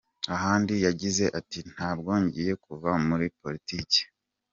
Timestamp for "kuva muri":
2.65-3.25